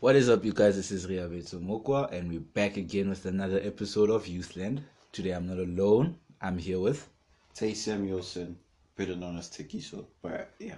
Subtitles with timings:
[0.00, 0.76] What is up, you guys?
[0.76, 4.80] This is Ria Mokwa, and we're back again with another episode of Youthland.
[5.12, 6.16] Today I'm not alone.
[6.40, 7.06] I'm here with,
[7.52, 8.56] Tay Samuelson,
[8.96, 10.06] better known as Tekiso.
[10.22, 10.76] But yeah,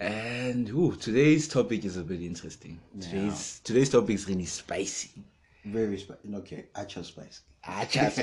[0.00, 2.80] and ooh, today's topic is a bit interesting.
[3.00, 5.22] Today's today's topic is really spicy.
[5.64, 6.34] very spicy.
[6.34, 7.42] Okay, actual spicy.
[7.64, 8.16] Ah, just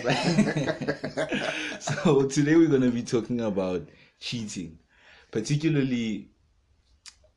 [1.79, 3.87] so today we're gonna be talking about
[4.19, 4.77] cheating,
[5.31, 6.27] particularly.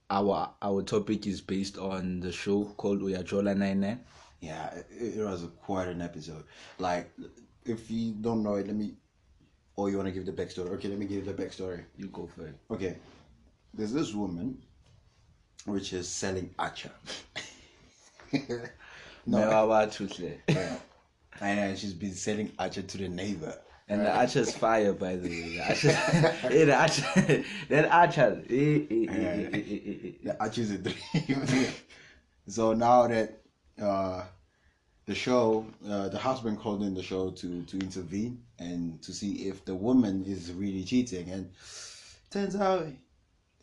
[0.08, 4.00] Our our topic is based on the show called Uyajola Nine Nine.
[4.40, 6.44] Yeah, it, it was quite an episode.
[6.78, 7.10] Like,
[7.64, 8.94] if you don't know it, let me.
[9.74, 10.70] Or you want to give the backstory?
[10.74, 11.84] Okay, let me give the backstory.
[11.98, 12.54] You go for it.
[12.70, 12.96] Okay,
[13.74, 14.62] there's this woman,
[15.66, 16.90] which is selling acha.
[19.28, 20.38] No, Mewawa Tutle.
[20.48, 20.76] Yeah.
[21.40, 23.58] and she's been selling acha to the neighbor.
[23.88, 25.42] And the achar's fire, by the way.
[25.56, 28.44] The achar, hey, the achar, that achar.
[28.50, 30.12] eh, eh, eh, eh, eh, eh, eh.
[30.24, 31.66] the acha is a dream.
[32.48, 33.38] so now that
[33.80, 34.24] uh,
[35.06, 39.48] the show, uh, the husband called in the show to to intervene and to see
[39.48, 41.50] if the woman is really cheating, and
[42.30, 42.86] turns out,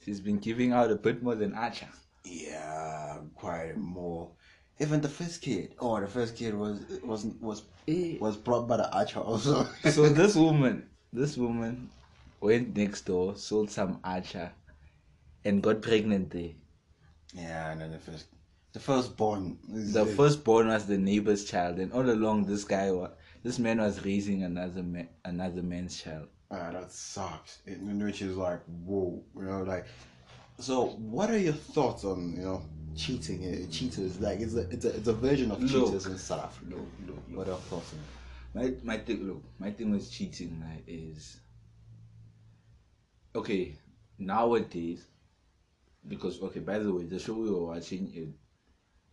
[0.06, 1.88] She's been giving out a bit more than achar.
[2.26, 4.30] yeah, quite more.
[4.80, 8.18] Even the first kid, oh, the first kid was wasn't was Eh.
[8.20, 9.66] was brought by the achar also.
[9.92, 11.90] So this woman, this woman
[12.42, 14.52] went next door, sold some achar,
[15.46, 16.52] and got pregnant there.
[17.34, 18.26] yeah, and then the first,
[18.74, 19.58] the firstborn.
[19.70, 23.12] The is- firstborn was the neighbor's child, and all along this guy, wa-
[23.44, 26.28] this man was raising another man, another man's child.
[26.52, 27.60] Ah, that sucks.
[27.66, 29.86] It, which is like, whoa, you know, like.
[30.60, 32.62] So, what are your thoughts on you know
[32.96, 33.44] cheating?
[33.46, 35.86] Uh, cheaters, like it's a it's a it's a version of Look.
[35.86, 36.76] cheaters in South Africa.
[36.76, 37.38] Look, look, look.
[37.38, 38.62] What are your thoughts on?
[38.62, 41.38] My my thing look, my thing with cheating right, is
[43.36, 43.76] okay,
[44.20, 45.06] nowadays
[46.08, 48.30] because okay, by the way, the show we were watching it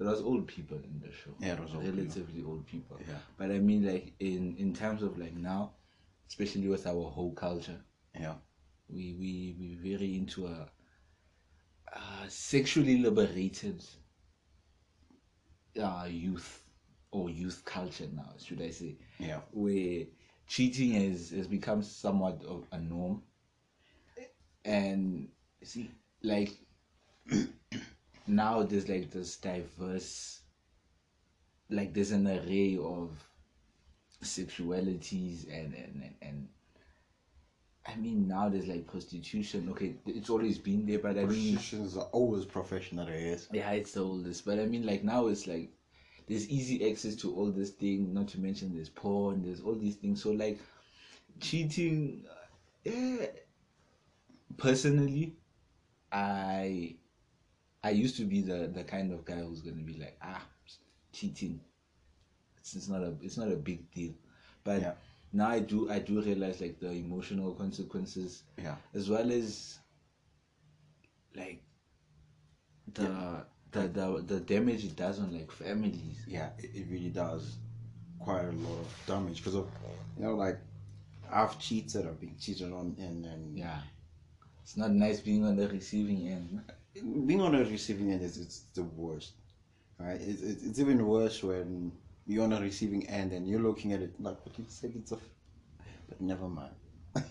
[0.00, 1.30] there was old people in the show.
[1.38, 1.98] Yeah, it was old people.
[1.98, 2.98] relatively old people.
[3.06, 3.16] Yeah.
[3.36, 5.72] But I mean like in in terms of like now,
[6.26, 7.78] especially with our whole culture,
[8.18, 8.36] Yeah,
[8.88, 10.66] we we we very into a
[11.94, 13.84] uh, sexually liberated
[15.80, 16.62] uh, youth
[17.10, 18.96] or youth culture now, should I say?
[19.18, 20.04] yeah, where
[20.46, 23.22] cheating has, has become somewhat of a norm.
[24.64, 25.28] And
[25.62, 25.90] see,
[26.22, 26.52] like
[28.26, 30.40] now there's like this diverse,
[31.70, 33.10] like there's an array of
[34.22, 36.48] sexualities and and and, and
[37.92, 39.68] I mean now there's like prostitution.
[39.70, 43.08] Okay, it's always been there, but I mean Prostitutions are always professional.
[43.08, 43.48] Is.
[43.52, 44.44] yeah, it's the oldest.
[44.44, 45.70] But I mean, like now it's like
[46.28, 48.14] there's easy access to all this thing.
[48.14, 49.42] Not to mention there's porn.
[49.42, 50.22] There's all these things.
[50.22, 50.58] So like
[51.40, 52.24] cheating.
[52.28, 53.26] uh, Yeah.
[54.56, 55.36] Personally,
[56.12, 56.96] I
[57.82, 60.42] I used to be the the kind of guy who's gonna be like ah
[61.12, 61.60] cheating.
[62.58, 64.12] It's, it's not a it's not a big deal,
[64.64, 64.92] but Yeah.
[65.32, 69.78] Now I do I do realize like the emotional consequences Yeah, as well as
[71.34, 71.62] like
[72.94, 76.24] the the, the the damage it does on like families.
[76.26, 77.56] yeah, it, it really does
[78.18, 79.68] quite a lot of damage because of
[80.16, 80.58] you know like
[81.32, 83.78] I've cheated, I've been cheated on, and and Yeah,
[84.62, 86.60] it's not nice being on the receiving end.
[87.26, 89.32] being on the receiving end is it's the worst,
[89.98, 90.20] right?
[90.20, 91.92] It's, it's even worse when
[92.30, 95.12] you're on the receiving end and you're looking at it like, but you said it's
[95.12, 95.20] a, f-
[96.08, 96.74] but never mind.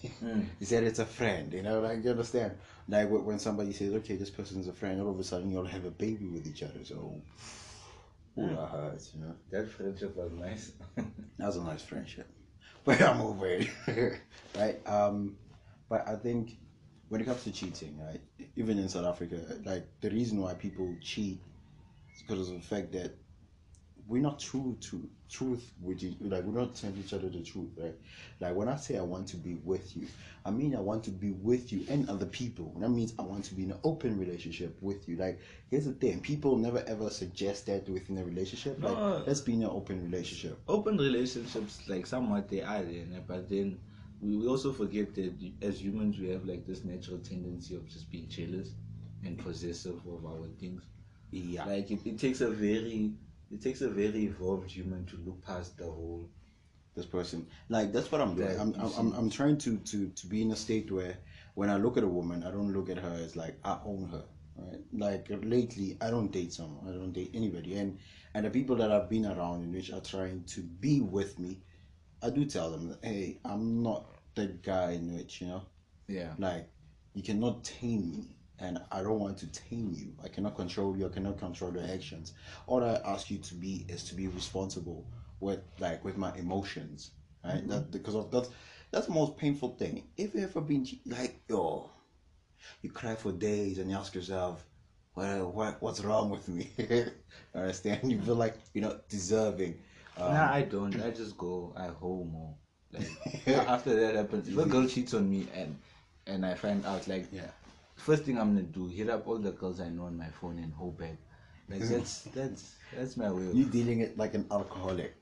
[0.60, 2.54] You said it's a friend, you know, like you understand.
[2.88, 5.86] Like when somebody says, okay, this person's a friend, all of a sudden you'll have
[5.86, 6.84] a baby with each other.
[6.84, 7.22] So,
[8.38, 9.36] oh, that hurts, you know.
[9.52, 10.72] That friendship was nice.
[11.38, 12.28] That was a nice friendship,
[12.86, 13.70] but I'm over it,
[14.58, 14.86] right?
[14.86, 15.38] Um,
[15.90, 16.58] but I think
[17.08, 18.22] when it comes to cheating, right,
[18.58, 21.40] even in South Africa, like the reason why people cheat
[22.14, 23.16] is because of the fact that
[24.10, 27.70] we're not true to truth with each, like we're not telling each other the truth,
[27.78, 27.94] right?
[28.40, 30.08] Like when I say I want to be with you,
[30.44, 32.74] I mean I want to be with you and other people.
[32.80, 35.16] That means I want to be in an open relationship with you.
[35.16, 35.40] Like
[35.70, 38.82] here's the thing: people never ever suggest that within a relationship.
[38.82, 39.24] Like No.
[39.28, 40.60] let's be in an open relationship.
[40.68, 43.80] Open relationships, like somewhat they are there, but then
[44.22, 48.10] we we also forget that as humans we have like this natural tendency of just
[48.12, 48.72] being jealous
[49.24, 50.82] and possessive of our things.
[51.32, 51.66] Yeah.
[51.66, 53.14] Like it, it takes a very
[53.52, 56.30] it takes a very evolved human to look past the whole
[56.96, 57.48] this person.
[57.70, 58.52] Like that's what I'm doing.
[58.52, 61.18] Yeah, I'm, I'm, I'm I'm trying to to to be in a state where
[61.56, 64.10] when I look at a woman, I don't look at her as like I own
[64.12, 64.24] her.
[64.58, 64.82] Right?
[64.92, 66.88] Like lately, I don't date someone.
[66.88, 67.76] I don't date anybody.
[67.78, 68.00] And
[68.34, 71.62] and the people that I've been around in which are trying to be with me,
[72.22, 74.06] I do tell them that hey, I'm not
[74.36, 75.64] the guy in which you know
[76.08, 76.68] yeah like
[77.14, 78.28] you cannot tame me
[78.60, 80.14] and I don't want to tame you.
[80.24, 81.06] I cannot control you.
[81.06, 82.34] I cannot control your actions.
[82.68, 85.06] All I ask you to be is to be responsible
[85.40, 87.12] with like with my emotions,
[87.44, 87.66] right?
[87.68, 88.50] That because of that,
[88.92, 90.04] that's the most painful thing.
[90.18, 91.90] If you ever been like yo,
[92.82, 94.66] you cry for days and you ask yourself,
[95.16, 96.70] well, what what's wrong with me?
[97.56, 98.12] Understand?
[98.12, 99.80] You feel like you're not deserving.
[100.18, 101.02] Um, nah, I don't.
[101.02, 101.74] I just go.
[101.78, 102.56] I home more.
[102.92, 105.78] Like after that happens, if a girl cheats on me and
[106.28, 107.52] and I find out, like yeah.
[108.00, 110.58] First thing I'm gonna do, hit up all the girls I know on my phone
[110.60, 111.18] and hold back.
[111.70, 113.46] Like that's that's that's my way.
[113.48, 115.16] Of, You dealing it like an alcoholic.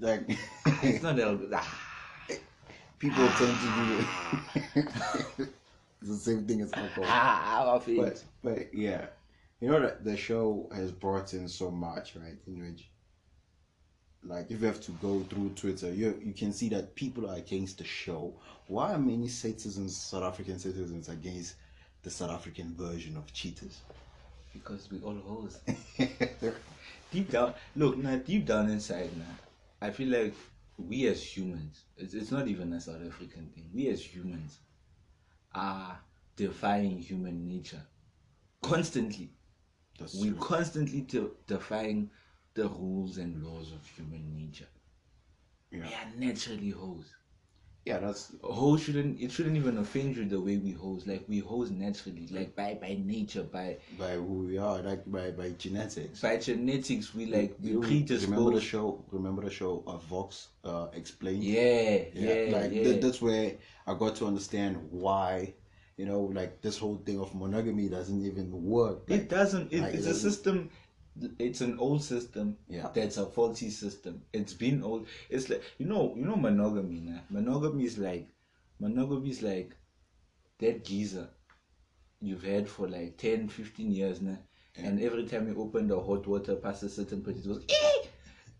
[0.00, 0.22] Like
[0.82, 1.50] it's not that.
[1.52, 1.78] Ah,
[2.98, 5.44] people tend to do
[6.00, 7.04] it's the same thing as alcohol.
[7.06, 7.80] ah.
[7.86, 9.06] But but yeah.
[9.60, 12.36] You know that the show has brought in so much, right?
[12.46, 12.88] In which
[14.26, 17.36] like if you have to go through Twitter, you you can see that people are
[17.36, 18.34] against the show.
[18.66, 21.56] Why are many citizens, South African citizens, against
[22.04, 23.80] the South African version of cheaters?
[24.54, 25.58] because we all hoes.
[27.10, 29.24] deep down, look, now deep down inside, now,
[29.82, 30.34] I feel like
[30.78, 33.68] we as humans, it's, it's not even a South African thing.
[33.74, 34.58] We as humans
[35.54, 35.98] are
[36.36, 37.82] defying human nature
[38.62, 39.30] constantly.
[39.98, 40.38] That's we true.
[40.38, 42.10] constantly de- defying
[42.54, 44.68] the rules and laws of human nature.
[45.70, 45.80] Yeah.
[45.80, 47.06] We are naturally hoes.
[47.84, 51.06] Yeah, that's Hoes shouldn't it shouldn't even offend you the way we hoes.
[51.06, 55.32] Like we hoes naturally, like by by nature, by by who we are, like by
[55.32, 56.20] by genetics.
[56.22, 58.30] by genetics, we like we You predisposed.
[58.30, 59.04] remember the show?
[59.10, 61.44] Remember the show of Vox uh, explained?
[61.44, 62.84] Yeah, yeah, like yeah.
[62.84, 63.52] th- that's where
[63.86, 65.52] I got to understand why,
[65.98, 69.00] you know, like this whole thing of monogamy doesn't even work.
[69.08, 69.70] it doesn't.
[69.74, 70.70] It, like, it's a doesn't- system.
[71.38, 72.56] It's an old system.
[72.68, 72.88] Yeah.
[72.92, 74.22] That's a faulty system.
[74.32, 75.06] It's been old.
[75.30, 77.00] It's like you know, you know, monogamy.
[77.00, 77.20] Nah?
[77.30, 78.28] Monogamy is like,
[78.80, 79.76] monogamy is like
[80.58, 81.28] that geyser
[82.20, 84.38] you've had for like 10, 15 years now.
[84.76, 88.08] And every time you open the hot water past a certain point, it goes, "Eh!"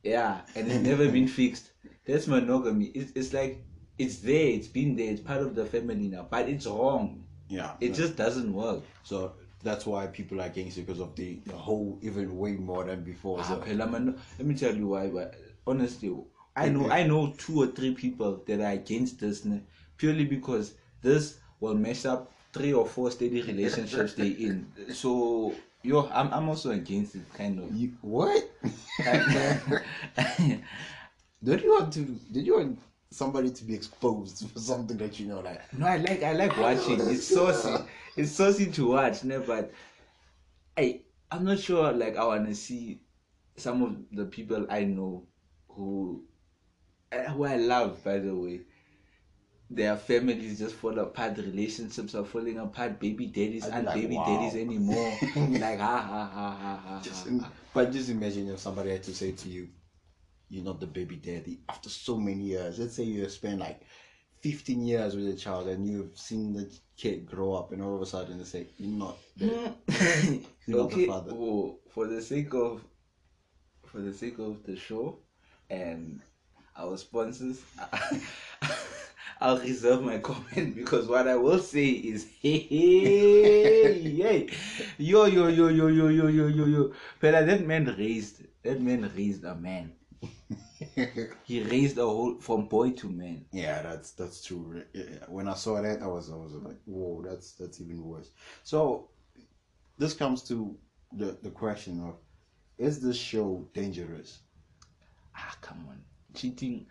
[0.04, 1.72] yeah, and it's never been fixed.
[2.06, 2.86] That's monogamy.
[2.94, 3.64] It's, it's like
[3.98, 4.46] it's there.
[4.48, 5.10] It's been there.
[5.10, 7.24] It's part of the family now, but it's wrong.
[7.48, 7.72] yeah.
[7.80, 8.84] It just doesn't work.
[9.02, 9.32] so
[9.64, 13.02] that's why people are against it because of the, the whole even way more than
[13.02, 13.42] before.
[13.44, 13.64] So, ah.
[13.64, 15.08] phela man, let me tell you why.
[15.08, 15.34] But
[15.66, 16.14] honestly,
[16.54, 19.46] I know I know two or three people that are against this
[19.96, 24.70] purely because this will mess up three or four steady relationships they in.
[24.92, 27.74] So yo, I'm I'm also against it, kind of.
[27.74, 28.50] you, what?
[31.42, 32.04] Don't you want to?
[32.32, 32.78] Did you want
[33.14, 35.60] somebody to be exposed for something that you know, like?
[35.72, 37.00] No, I like I like watching.
[37.00, 37.84] It's saucy.
[38.16, 39.38] It's saucy to watch, ne?
[39.38, 39.72] But
[40.76, 41.00] I
[41.30, 41.92] I'm not sure.
[41.92, 43.00] Like I wanna see
[43.56, 45.26] some of the people I know
[45.68, 46.24] who
[47.12, 48.60] eh, who I love, by the way.
[49.70, 51.38] Their families just fall apart.
[51.38, 53.00] Relationships are falling apart.
[53.00, 54.26] Baby daddies aren't like, baby wow.
[54.26, 55.10] daddies anymore.
[55.36, 57.00] like ha ha ha ha ha.
[57.02, 57.50] Just, ha, ha.
[57.72, 59.68] but just imagine if somebody had to say to you,
[60.54, 63.80] "You're not the baby daddy." After so many years, let's say you spend like
[64.40, 68.02] 15 years with a child and you've seen the kid grow up, and all of
[68.02, 69.46] a sudden they say, "You're not." The,
[70.66, 71.06] You're not the okay.
[71.06, 71.32] father.
[71.34, 72.84] oh, for the sake of
[73.86, 75.18] for the sake of the show
[75.70, 76.20] and
[76.76, 77.62] our sponsors,
[79.40, 84.48] I'll reserve my comment because what I will say is hey hey hey
[84.98, 89.10] yo yo yo yo yo yo yo yo yo fella that man raised that man
[89.16, 89.92] raised a man.
[91.44, 93.44] He raised a whole from boy to man.
[93.52, 94.82] yeah, that's that's true.
[95.28, 98.30] When I saw that, I was I was like, "Whoa, that's that's even worse."
[98.62, 99.08] So
[99.98, 100.76] this comes to
[101.12, 102.16] the the question of,
[102.78, 104.40] is this show dangerous?
[105.36, 106.02] Ah come on.
[106.34, 106.86] Cheating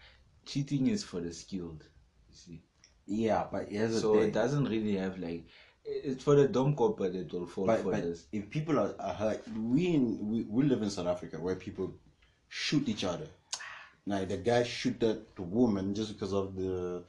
[0.46, 1.84] cheating is for the skilled.
[2.30, 2.62] You see.
[3.06, 5.46] Yeah, but so it doesn't really have like
[5.86, 8.28] it's for the dumb copper that will fall but, for but this.
[8.32, 11.94] if people are, are hurt, we, in, we we live in South Africa where people
[12.54, 13.28] shoot each other.
[14.06, 17.04] Like the guy shoot that the woman just because of the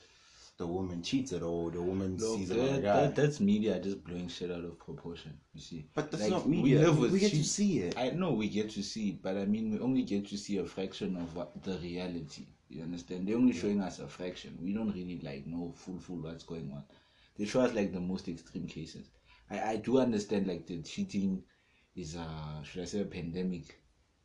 [0.57, 3.01] the woman cheated or the woman Look, sees that, another guy.
[3.03, 5.33] that- that's media just blowing shit out of proportion.
[5.53, 6.93] You see, but that's Like, not we media.
[6.93, 7.99] We, with get to see it.
[7.99, 10.57] I know we get to see it, but I mean we only get to see
[10.59, 12.47] a fraction of what the reality.
[12.71, 13.27] You understand?
[13.29, 14.57] They're only showing us a fraction.
[14.63, 16.85] We don't really like know full full what's going on.
[17.37, 19.07] They show us like the most extreme cases.
[19.51, 21.43] I I do understand like the cheating
[22.03, 22.27] is a
[22.63, 23.67] should I say a pandemic.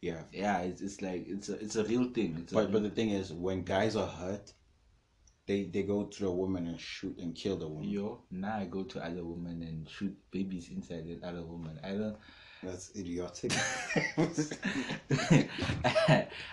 [0.01, 0.21] Yeah.
[0.31, 2.37] Yeah, it's, it's like it's a it's a real thing.
[2.41, 4.53] It's a But but the thing is, when guys are hurt,
[5.47, 7.89] they they go to the woman and shoot and kill the woman.
[7.89, 11.79] Yo, now I go to other women and shoot babies inside the other woman.
[11.83, 12.17] I don't,
[12.63, 13.51] That's idiotic.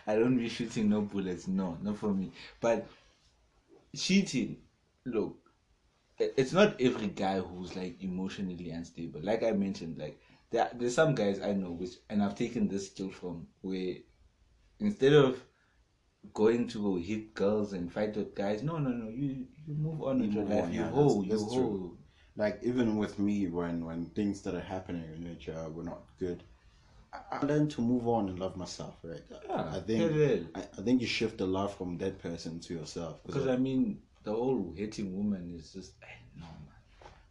[0.07, 1.47] I don't be shooting no bullets.
[1.47, 2.33] No, not for me.
[2.61, 2.87] But
[3.95, 4.59] cheating,
[5.05, 5.37] look,
[6.19, 9.21] it's not every guy who's like emotionally unstable.
[9.23, 10.19] Like I mentioned, like
[10.51, 13.95] there, there's some guys I know which, and I've taken this skill from where
[14.81, 15.43] instead of
[16.33, 20.03] going to go hit girls and fight with guys, no, no, no, you you move
[20.03, 20.73] on with your life.
[20.73, 21.99] you hold, you hold.
[22.37, 26.43] like even with me when when things that are happening in uh, were not good
[27.13, 30.13] I, I learned to move on and love myself right Yeah, i think.
[30.55, 33.23] I, I think you shift the love from that person to yourself.
[33.27, 36.66] Because I mean, the whole hating woman is just eh, no man.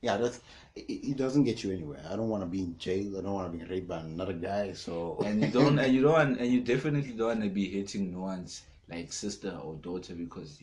[0.05, 0.39] Yeah that's
[0.75, 0.81] it,
[1.11, 3.51] it doesn't get you anywhere i don't want to be in jail i don't want
[3.51, 6.61] to be raped by another guy so and you don't and you don't and you
[6.61, 10.59] definitely don't want to be hating no one's like sister or daughter because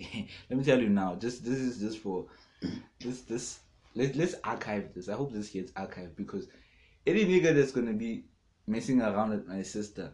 [0.48, 2.24] let me tell you now this this is just for
[3.00, 3.60] this this
[3.96, 6.46] let, let's archive this i hope this gets archived because
[7.04, 8.24] any nigga that's gonna be
[8.68, 10.12] messing around with my sister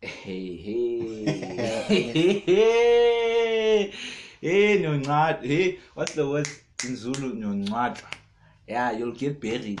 [0.00, 1.24] hey hey
[1.88, 3.94] hey hey
[4.40, 6.48] hey nyoncad hey what's the word
[6.84, 7.98] in zulu nyoncad
[8.68, 9.80] yeah you'll get buried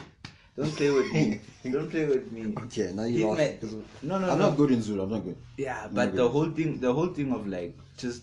[0.56, 1.40] don't play with me
[1.72, 4.70] don't play with me okay now you lost 'cause no no i'm no not good
[4.76, 6.16] in zulu i'm not good yeah, No, but good.
[6.20, 8.22] the whole thing, the whole thing of like just,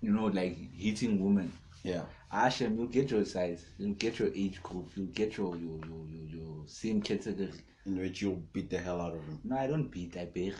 [0.00, 1.52] you know, like hitting women.
[1.82, 5.76] yeah Ashem, you'll get your size, you'll get your age group, you'll get your your
[5.88, 7.52] your your, your same category.
[7.86, 10.54] in which you'll beat the hell out of him No, I don't beat, I bury.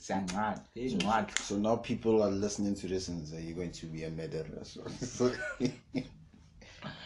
[0.00, 1.38] Ngad.
[1.38, 4.62] So now people are listening to this and say you're going to be a murderer.
[4.62, 5.32] So, so-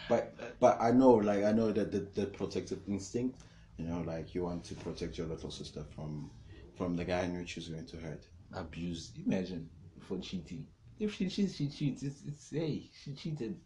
[0.08, 3.44] but but I know like I know that the, the protective instinct,
[3.76, 6.30] you know, like you want to protect your little sister from
[6.76, 8.26] from the guy in which she's going to hurt.
[8.54, 9.12] abuse.
[9.26, 9.68] Imagine
[10.00, 10.66] for cheating.
[10.98, 12.02] If she cheats, she cheats.
[12.02, 13.56] It's, it's hey, she cheated.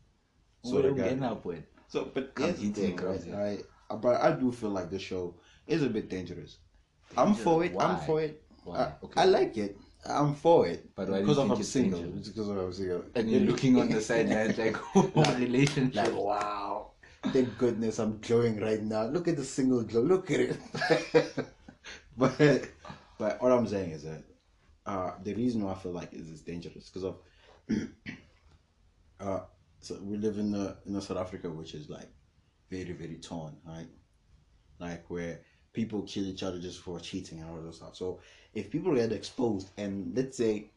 [0.63, 1.65] So the don't guy- end up with.
[1.89, 3.65] So but here's the thing, right?
[3.91, 5.35] I, but I do feel like the show
[5.67, 6.59] is a bit dangerous.
[7.17, 7.75] I'm for it.
[7.79, 8.43] I'm for it.
[8.65, 8.77] Why?
[8.79, 9.21] I, Okay.
[9.21, 9.77] I like it.
[10.05, 10.95] I'm for it.
[10.95, 12.01] But why do you because think I'm it's single.
[12.01, 12.21] dangerous?
[12.21, 13.05] It's because I'm single.
[13.15, 15.95] And you're looking on the sidelines like, oh, relationship.
[15.95, 16.91] Like, wow.
[17.25, 19.05] Thank goodness I'm glowing right now.
[19.05, 20.01] Look at the single glow.
[20.01, 20.57] Look at it.
[22.17, 22.37] but
[23.19, 24.25] but what I'm saying is that
[24.87, 27.19] uh, the reason why I feel like is it's dangerous because of
[29.21, 29.41] uh,
[29.81, 32.09] so we live in the in the South Africa which is like
[32.71, 33.87] very very torn, right?
[34.81, 35.41] Like where
[35.73, 37.97] people kill each other just for cheating and all those stuff.
[37.97, 38.21] So
[38.55, 40.71] if people get exposed and let's say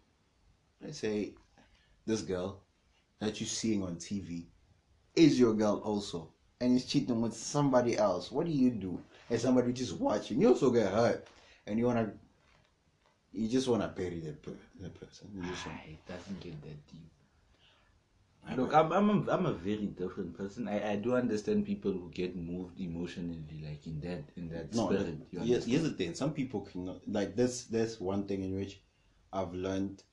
[0.82, 1.34] let's say
[2.06, 2.62] this girl
[3.20, 4.46] that you're seeing on TV
[5.16, 6.30] is your girl also
[6.62, 9.00] and is cheating with somebody else, what do you do?
[9.30, 11.28] And somebody just watching, you also get hurt
[11.68, 12.14] and you wanna
[13.34, 15.30] you just wanna bury that, per- that person.
[15.36, 17.12] You just wanna- Ah, it doesn't get that deep.
[18.56, 20.68] Look, I'm I'm a, I'm a very different person.
[20.68, 24.88] I, I do understand people who get moved emotionally, like in that in that no,
[24.88, 25.32] spirit.
[25.32, 26.14] the- you here's, the thing.
[26.14, 27.66] Some people cannot like this.
[27.66, 28.82] There's one thing in which
[29.34, 30.04] I've learned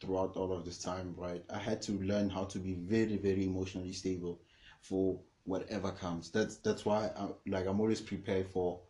[0.00, 1.14] throughout all of this time.
[1.18, 4.40] Right, I had to learn how to be very, very emotionally stable
[4.80, 6.30] for whatever comes.
[6.30, 8.80] That's that's why I like I'm always prepared for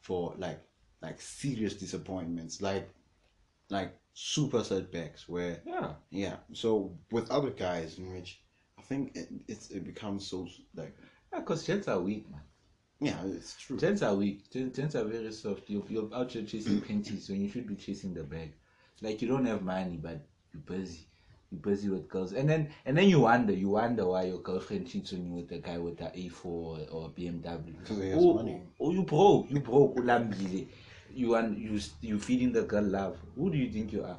[0.00, 0.60] for like
[1.02, 2.88] like serious disappointments, like
[3.70, 6.36] like super setbacks where Yeah, yeah.
[6.52, 8.41] So with other guys in which
[8.78, 10.96] I think it it's, it becomes so like
[11.32, 12.40] yeah, because gents are weak, man.
[13.00, 13.78] yeah, it's true.
[13.78, 14.50] Gents are weak.
[14.50, 15.68] Gen- Gents are very soft.
[15.68, 18.52] You're, you're out here chasing panties when you should be chasing the bag.
[19.00, 20.20] Like you don't have money, but
[20.52, 21.06] you're busy.
[21.50, 24.88] You're busy with girls, and then and then you wonder, you wonder why your girlfriend
[24.88, 27.78] cheats on you with a guy with a A4 or, or BMW.
[27.78, 28.62] Because he has oh, money.
[28.80, 29.50] Oh, you broke.
[29.50, 29.96] You broke.
[29.96, 30.66] Ulambile.
[31.14, 33.18] You want you you feeding the girl love.
[33.36, 34.18] Who do you think you are?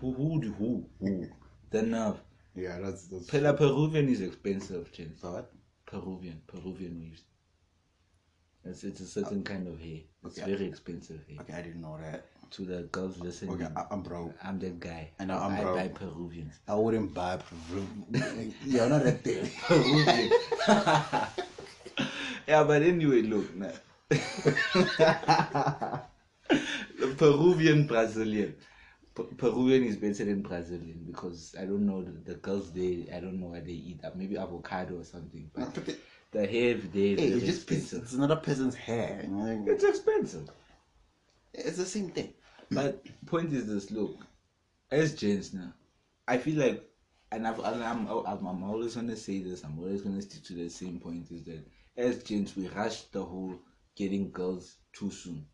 [0.00, 1.26] Who who do who who?
[1.70, 2.20] The nerve.
[2.58, 3.26] Yeah, that's that's.
[3.26, 5.20] Pela Peruvian is expensive, gents.
[5.22, 5.52] But
[5.86, 7.22] Peruvian, Peruvian weaves.
[8.64, 10.00] It's, it's a uh, certain kind of hair.
[10.26, 10.52] It's okay.
[10.52, 11.38] very expensive hair.
[11.40, 12.26] okay, I didn't know that.
[12.52, 14.34] To the girls listening, Okay, I, I'm broke.
[14.42, 15.10] I'm that guy.
[15.20, 15.76] I know, I'm I broke.
[15.76, 16.58] buy Peruvians.
[16.66, 17.86] I wouldn't buy Peru.
[18.64, 19.48] yeah, not that thing.
[19.66, 20.30] Peruvian.
[22.48, 23.54] yeah, but anyway, look.
[23.54, 23.68] Nah.
[26.98, 28.56] The Peruvian Brazilian.
[29.24, 33.04] Peruvian is better than Brazilian because I don't know the, the girls there.
[33.14, 34.00] I don't know what they eat.
[34.04, 35.50] Uh, Maybe avocado or something.
[35.54, 35.96] But the-
[36.30, 38.02] the hair there is hey, it's just expensive.
[38.02, 39.22] it's another person's hair.
[39.24, 40.48] you know, It's expensive.
[41.54, 42.34] It's the same thing.
[42.70, 44.14] But point is this: look,
[44.90, 45.72] as gents now,
[46.26, 46.84] I feel like,
[47.32, 49.64] and I've, and I'm, I'm, I'm always gonna say this.
[49.64, 53.24] I'm always gonna stick to the same point: is that as gents, we rush the
[53.24, 53.54] whole
[53.96, 55.46] getting girls too soon.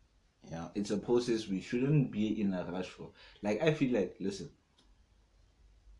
[0.51, 0.67] Yeah.
[0.75, 3.11] It's a process we shouldn't be in a rush for.
[3.41, 4.49] Like I feel like, listen,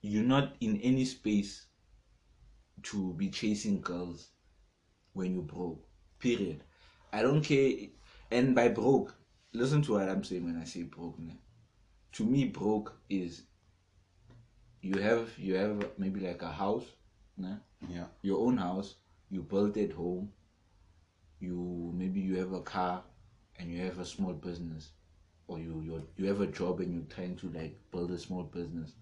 [0.02, 1.66] you're not in any space
[2.84, 4.30] to be chasing girls
[5.14, 5.84] when you broke.
[6.20, 6.64] Period.
[7.12, 7.72] I don't care.
[8.32, 9.16] And by broke,
[9.54, 11.18] listen to what I'm saying when I say broke.
[12.14, 13.44] To me, broke is
[14.82, 16.86] you have you have maybe like a house,
[17.38, 17.58] Nah?
[17.90, 18.06] Yeah.
[18.22, 18.96] Your own house,
[19.30, 20.32] you built at home.
[21.40, 23.04] You maybe you have a car,
[23.60, 24.92] and you have a small business,
[25.48, 28.44] or you you you have a job and you're trying to like build a small
[28.44, 28.94] business,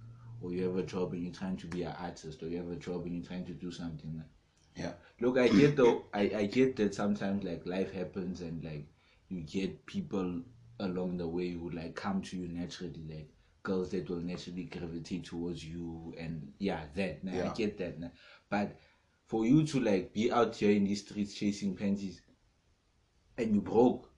[0.41, 2.71] or you have a job and you're trying to be an artist, or you have
[2.71, 4.13] a job and you're trying to do something.
[4.17, 4.27] Like,
[4.75, 4.93] Yeah.
[5.19, 6.05] Look, I get though.
[6.13, 8.87] I I get that sometimes like life happens and like
[9.29, 10.41] you get people
[10.79, 13.29] along the way who like come to you naturally, like
[13.63, 17.23] girls that will naturally gravitate towards you, and yeah, that.
[17.23, 17.51] Nah, Yeah.
[17.51, 17.99] I get that.
[17.99, 18.09] Nah.
[18.49, 18.79] But
[19.27, 22.21] for you to like be out here in these streets chasing panties,
[23.37, 24.09] and you broke.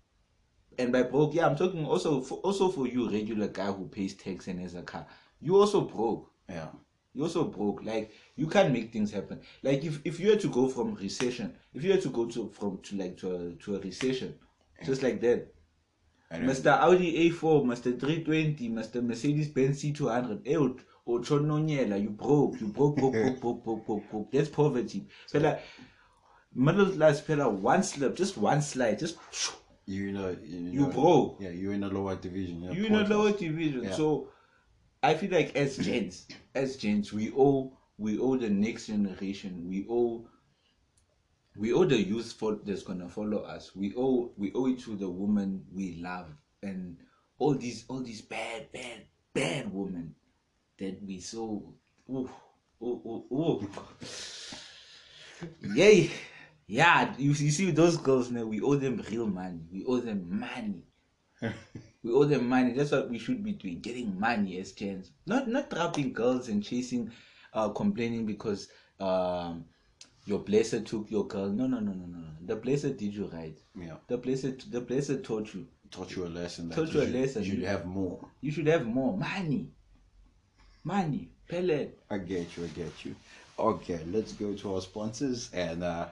[0.77, 4.13] And by broke, yeah, I'm talking also for, also for you, regular guy who pays
[4.13, 5.05] tax and has a car.
[5.41, 6.67] You also broke Yeah.
[7.13, 7.83] you also broke.
[7.83, 9.39] Like you can't make things happen.
[9.63, 12.49] Like if, if you had to go from recession, if you had to go to
[12.49, 14.35] from to like to a to a recession,
[14.83, 15.47] just like that.
[16.33, 16.77] Mr.
[16.81, 17.97] Audi A4, Mr.
[17.97, 19.01] 320, Mr.
[19.01, 24.09] Mercedes Benz C200, eh, ut- utshononyela, you broke, you broke, broke, broke, broke, broke, broke,
[24.11, 24.31] broke.
[24.33, 25.07] That's poverty.
[25.31, 25.59] Fella,
[26.53, 29.17] middle class fella, one slip, just one slide, just
[29.85, 31.37] you know you, you broke.
[31.39, 32.63] Yeah, you're in a lower division.
[32.63, 33.83] You in a lower division.
[33.83, 33.91] Yeah.
[33.91, 34.29] So
[35.03, 39.85] I feel like as gents, as gents, we owe we owe the next generation, we
[39.89, 40.27] owe
[41.55, 43.75] we owe the youth for that's gonna follow us.
[43.75, 46.27] We owe we owe it to the woman we love
[46.63, 46.97] and
[47.37, 50.15] all these all these bad, bad, bad women
[50.77, 51.73] that we so
[52.09, 52.29] ooh,
[52.81, 53.69] ooh, ooh, ooh.
[55.75, 56.09] Yay.
[56.67, 59.59] Yeah, you, you see those girls now, we owe them real money.
[59.71, 60.83] We owe them money.
[62.05, 62.73] We owe them money.
[62.73, 63.79] That's what we should be doing.
[63.79, 65.09] Getting money as gents.
[65.25, 67.11] Not not trapping girls and chasing
[67.51, 68.67] uh complaining because
[68.99, 69.65] um
[70.25, 71.49] your blesser took your girl.
[71.49, 72.19] No no no no no.
[72.45, 73.57] The blesser did you right.
[73.75, 73.95] Yeah.
[74.07, 75.65] The blesser the blesser taught you.
[75.89, 76.69] Taught you a lesson.
[76.69, 77.43] That Taught you you a should, lesson.
[77.43, 78.19] You should have more.
[78.41, 79.71] You should have more money.
[80.83, 81.31] Money.
[81.47, 81.97] Pellet.
[82.11, 82.65] I get you.
[82.65, 83.15] I get you.
[83.57, 86.05] Okay, let's go to our sponsors and uh.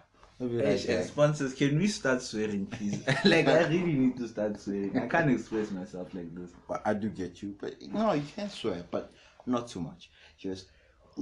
[0.48, 3.06] Right sponsors, can we start swearing, please?
[3.26, 4.98] like, I really need to start swearing.
[4.98, 6.52] I can't express myself like this.
[6.68, 9.12] But I do get you, but no, you can swear, but
[9.46, 10.10] not too much.
[10.38, 10.68] Just,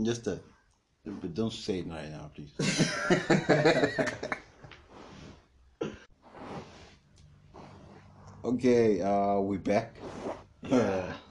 [0.03, 0.39] just a,
[1.05, 2.53] but don't say it right now, please.
[8.45, 9.95] okay, uh, we're back.
[10.63, 11.13] Yeah.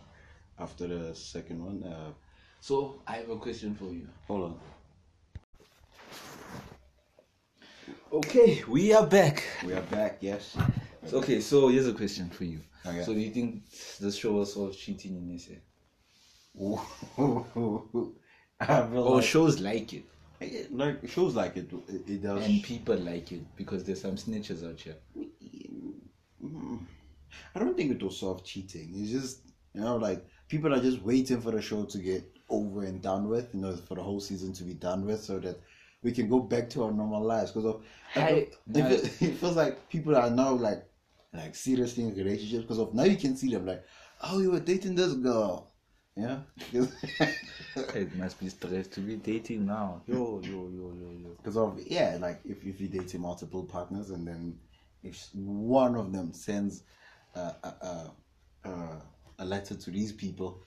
[0.60, 2.12] after the second one, uh,
[2.60, 4.06] So, I have a question for you.
[4.28, 4.60] hold on.
[8.12, 9.44] Okay, we are back.
[9.64, 10.18] We are back.
[10.20, 10.56] Yes.
[11.06, 12.60] So, okay, so here's a question for you.
[12.84, 13.04] Okay.
[13.04, 13.62] So, do you think
[14.00, 15.52] this show was all cheating in SA?
[16.60, 16.76] Eh?
[18.60, 20.04] I feel Or like, shows like it?
[20.72, 21.70] like shows like it.
[21.88, 22.44] It, it does.
[22.44, 24.96] And people like it because there's some snitches out here.
[26.44, 26.76] Mm-hmm.
[27.54, 28.90] I don't think it was solve cheating.
[28.96, 29.42] It's just
[29.72, 33.28] you know like people are just waiting for the show to get over and done
[33.28, 33.54] with.
[33.54, 35.60] You know, for the whole season to be done with, so that
[36.02, 37.52] we can go back to our normal lives.
[37.52, 37.82] Because of
[38.16, 40.84] I it, it feels like people are now like
[41.32, 43.84] like seriously in relationships because of now you can see them like,
[44.22, 45.70] oh, you were dating this girl.
[46.16, 46.38] Yeah.
[47.94, 50.02] It must be stressed to be dating now.
[50.06, 51.28] Yo, yo, yo, yo, yo.
[51.36, 54.58] because of yeah like if, if you date multiple partners and then
[55.02, 56.82] if one of them sends
[57.36, 58.12] uh, a, a,
[58.68, 59.02] a,
[59.38, 60.62] a letter to these people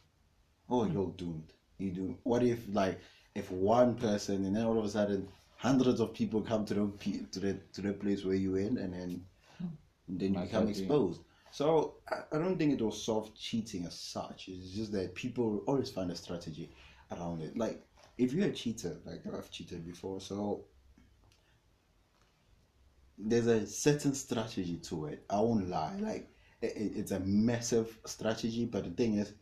[0.69, 3.00] oh you're doomed you do what if like
[3.36, 7.26] if one person and then all of a sudden hundreds of people come to the
[7.32, 9.26] to the to the place where you're in and then
[10.08, 14.50] then you become exposed so I, I don't think it will solve cheating as such
[14.50, 16.72] it's just that people always find a strategy
[17.12, 17.84] around it like
[18.17, 20.65] if you're a cheater like i've cheated before so
[23.17, 25.26] there's a certain strategy to it.
[25.30, 25.98] I won't lie.
[26.00, 26.30] Like
[26.62, 29.34] it- it's a massive strategy, but the thing is,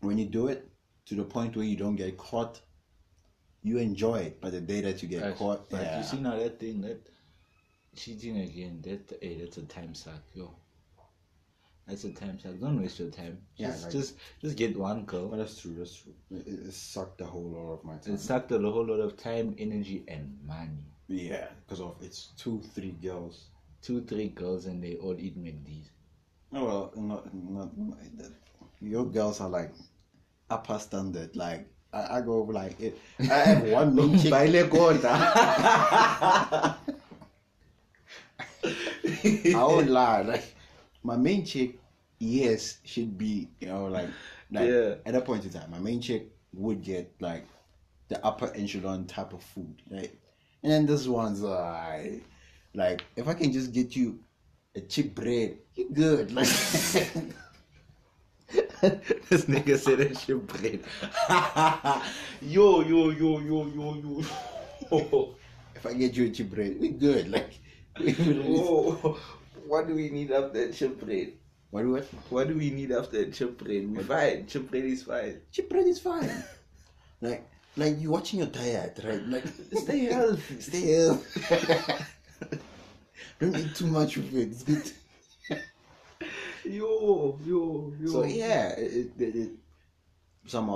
[0.00, 0.68] when you do it
[1.08, 2.60] to the point where you don't get caught,
[3.62, 4.40] you enjoy it.
[4.40, 6.80] But the day that you get But, caught, but yeah, you see now that thing
[6.82, 7.08] that
[7.96, 10.54] cheating again, that hey, that's a time suck, yo.
[11.86, 12.58] That's a time suck.
[12.60, 13.38] Don't waste your time.
[13.56, 15.28] Yeah, Just like- just just get one girl.
[15.28, 15.74] Well, that's true.
[15.74, 16.12] That's true.
[16.30, 18.14] It, it it sucked a whole lot of my time.
[18.14, 20.84] It sucked a whole lot of time, energy, and money.
[21.08, 23.46] yeah, because of it's two, three girls.
[23.80, 25.88] Two, three girls, and they all eat McD's.
[26.52, 27.98] Oh well, not not, not.
[28.80, 29.72] Your girls are like
[30.50, 31.36] upper standard.
[31.36, 32.98] Like I, I go like it.
[33.20, 34.30] I have one main chick.
[34.30, 35.08] Baile gorda.
[38.64, 40.22] I won't lie.
[40.22, 40.54] Like
[41.02, 41.78] my main chick,
[42.18, 44.08] yes, should be you know like
[44.50, 44.94] like Yeah.
[45.06, 47.46] at that point in time, my main chick would get like
[48.08, 50.10] the upper echelon type of food, right?
[50.62, 52.24] And then this one's like
[52.74, 54.18] like if I can just get you
[54.74, 56.32] a cheap bread, you good.
[56.32, 56.48] Like
[59.28, 60.80] this nigga said that shit bread.
[62.40, 63.94] yo, yo, yo, yo, yo,
[64.90, 65.34] yo.
[65.74, 67.28] if I get you a chip bread, we good.
[67.28, 67.58] Like,
[67.98, 69.18] we, Whoa.
[69.66, 71.32] What do we need after chip bread?
[71.70, 72.04] what do what?
[72.30, 73.90] What do we need after chip bread?
[73.90, 74.46] We fine.
[74.46, 75.40] Chip bread is fine.
[75.50, 76.30] Chip bread is fine.
[77.20, 77.44] like,
[77.76, 79.26] like you watching your diet, right?
[79.26, 80.60] Like, Stay healthy.
[80.60, 82.04] stay healthy.
[83.40, 84.48] Don't eat too much of it.
[84.50, 84.92] It's good.
[86.68, 88.06] Yo, yo, yo.
[88.06, 89.50] So yeah, it, it, it,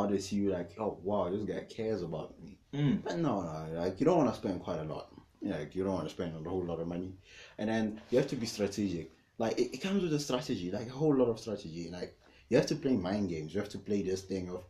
[0.09, 2.59] they see you like, oh wow, this guy cares about me.
[2.73, 3.05] Mm.
[3.05, 5.13] But no, no, like you don't want to spend quite a lot.
[5.43, 7.13] Like you don't want to spend a whole lot of money,
[7.59, 9.11] and then you have to be strategic.
[9.37, 11.91] Like it, it comes with a strategy, like a whole lot of strategy.
[11.93, 12.17] Like
[12.49, 13.55] you have to play mind games.
[13.55, 14.65] You have to play this thing of,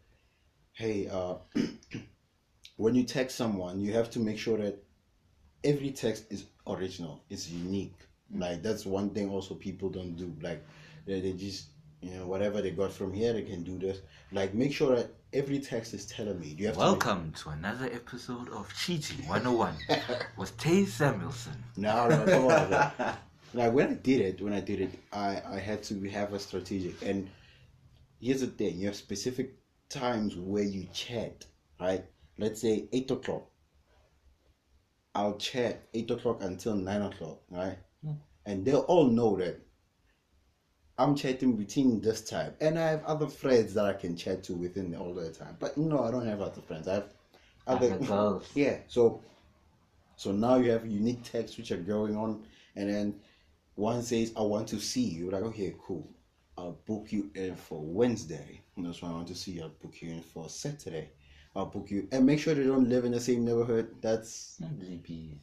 [0.73, 1.35] hey, uh,
[2.77, 4.83] when you text someone, you have to make sure that
[5.63, 7.95] every text is original, it's unique.
[8.35, 10.35] Like that's one thing also people don't do.
[10.41, 10.65] Like
[11.07, 11.69] they, they just
[12.01, 14.01] you know whatever they got from here, they can do this.
[14.33, 16.59] Like make sure that every text is tailor made.
[16.59, 19.75] You have to make- Welcome to another episode of Cheating 101
[20.37, 21.63] with Tay Samuelson.
[21.77, 22.71] No, no, come on.
[22.71, 23.17] Like,
[23.55, 26.39] like when I did it, when I did it, I I had to have a
[26.39, 27.01] strategic.
[27.03, 27.29] And
[28.21, 29.55] here's the thing: you have specific
[29.89, 31.45] times where you chat,
[31.81, 32.05] right?
[32.39, 33.45] Let's say eight o'clock.
[35.15, 37.77] I'll chat eight o'clock until nine o'clock, right?
[38.03, 38.13] Hmm.
[38.47, 39.61] And they'll all know that
[41.03, 44.55] I'm chatting between this time, and I have other friends that I can chat to
[44.55, 45.57] within all the time.
[45.59, 46.87] But no, I don't have other friends.
[46.87, 47.09] I have
[47.67, 48.49] other girls.
[48.55, 48.77] yeah.
[48.87, 49.21] So
[50.15, 52.45] so now you have unique texts which are going on,
[52.77, 53.21] and then
[53.75, 56.09] one says, "I want to see you." Like, okay, cool.
[56.57, 58.61] I'll book you in for Wednesday.
[58.77, 59.63] And that's why I want to see you.
[59.63, 61.11] I'll book you in for Saturday.
[61.57, 63.97] I'll book you, and make sure they don't live in the same neighborhood.
[64.01, 64.61] That's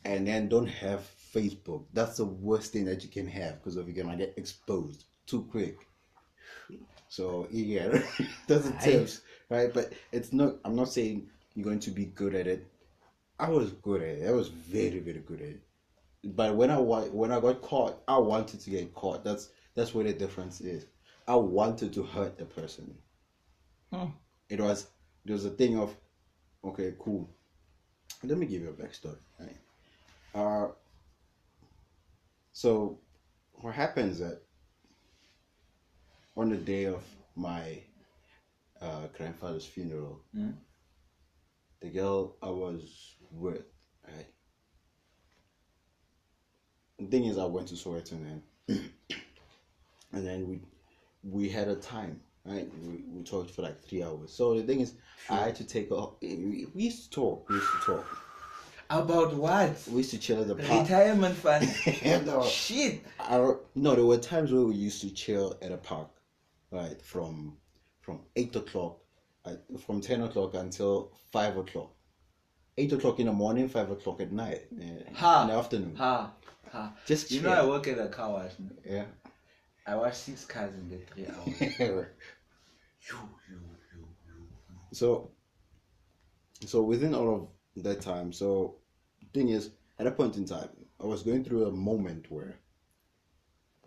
[0.06, 1.02] and then don't have
[1.36, 1.84] Facebook.
[1.92, 5.48] That's the worst thing that you can have because of you're gonna get exposed too
[5.52, 5.78] quick.
[7.08, 7.88] So yeah,
[8.48, 9.74] that's the tips, right?
[9.74, 10.56] But it's not.
[10.66, 12.68] I'm not saying you're going to be good at it.
[13.40, 14.28] I was good at it.
[14.28, 15.62] I was very very good at it.
[16.24, 19.24] But when I when I got caught, I wanted to get caught.
[19.24, 20.86] That's that's where the difference is.
[21.28, 22.96] I wanted to hurt the person.
[23.94, 24.08] Hmm.
[24.50, 24.88] It was
[25.26, 25.96] there was a thing of,
[26.66, 27.30] okay, cool.
[28.24, 29.18] Let me give you a backstory.
[29.40, 29.58] Right?
[30.36, 30.68] Uh,
[32.52, 33.00] so
[33.54, 34.42] what happens that
[36.40, 37.04] on the day of
[37.36, 37.80] my
[38.82, 40.54] uh, grandfather's funeral, Mm.
[41.82, 43.64] the girl I was with,
[44.08, 44.28] right?
[47.00, 48.42] The thing is, I went to Soweto and then,
[50.14, 50.62] and then we
[51.24, 52.68] we had a time, right?
[52.82, 54.32] We, we talked for like three hours.
[54.34, 54.94] So the thing is,
[55.30, 56.14] I had to take off.
[56.22, 57.50] We used to talk.
[57.50, 58.06] We used to talk.
[58.90, 59.76] About what?
[59.92, 60.88] We used to chill at the park.
[60.88, 61.68] Retirement fund.
[62.26, 63.04] no, Shit.
[63.20, 66.10] I no, there were times where we used to chill at a park,
[66.72, 67.02] right?
[67.02, 67.58] From
[68.02, 69.00] from eight o'clock,
[69.46, 69.56] uh,
[69.86, 71.92] from ten o'clock until five o'clock.
[72.78, 75.42] Eight o'clock in the morning, five o'clock at night, uh, Ha.
[75.44, 75.96] in the afternoon.
[75.98, 76.32] Ha.
[76.72, 76.94] Ha.
[77.06, 77.50] Just You chill.
[77.52, 78.52] know I work at a car wash.
[78.60, 78.70] no?
[78.86, 79.06] yeah.
[79.86, 81.60] I wash six cars in the three hours.
[81.80, 82.08] right.
[83.10, 83.18] you,
[83.50, 83.60] you,
[83.98, 84.08] you,
[84.94, 85.32] so,
[86.66, 88.76] so within all of that time, so
[89.34, 90.70] thing is, at a point in time,
[91.02, 92.56] I was going through a moment where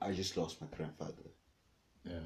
[0.00, 1.30] I just lost my grandfather.
[2.04, 2.18] yeah.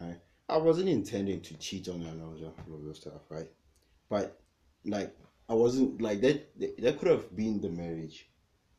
[0.00, 0.18] Right?
[0.48, 3.50] I wasn't intending to cheat on her and all that, stuff, right?
[4.08, 4.40] But
[4.84, 5.14] like,
[5.48, 6.58] I wasn't like that.
[6.82, 8.26] That could have been the marriage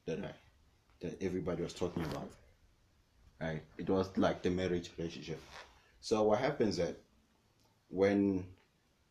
[0.06, 0.32] that I,
[1.02, 2.30] that everybody was talking about,
[3.42, 3.64] right?
[3.78, 5.42] It was like the marriage relationship.
[6.00, 6.98] So what happens that
[7.90, 8.46] when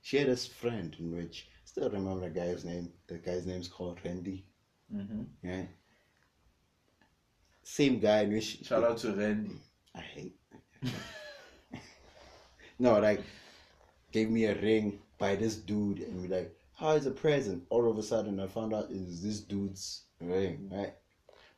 [0.04, 2.92] she had this friend in which still remember the guy's name.
[3.08, 4.44] The guy's name's called Randy.
[4.94, 5.22] Mm-hmm.
[5.42, 5.62] Yeah.
[7.62, 9.56] Same guy in which Shout out to Randy.
[9.96, 10.36] I hate.
[12.78, 13.22] no, like
[14.12, 17.90] gave me a ring by this dude and be like, "How is a present?" All
[17.90, 20.94] of a sudden, I found out it's this dude's ring, right?